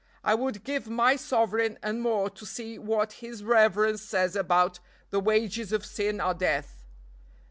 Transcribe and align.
I 0.23 0.33
would 0.33 0.63
give 0.63 0.89
my 0.89 1.15
sovereign 1.15 1.77
and 1.83 2.01
more 2.01 2.31
to 2.31 2.43
see 2.43 2.79
what 2.79 3.13
his 3.21 3.43
reverence 3.43 4.01
says 4.01 4.35
about 4.35 4.79
'The 5.11 5.19
wages 5.19 5.71
of 5.71 5.85
sin 5.85 6.19
are 6.19 6.33
death.' 6.33 6.83